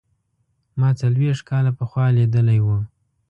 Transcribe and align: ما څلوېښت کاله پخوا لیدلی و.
ما 0.79 0.89
څلوېښت 1.01 1.41
کاله 1.49 1.71
پخوا 1.79 2.05
لیدلی 2.17 2.59
و. 2.63 2.67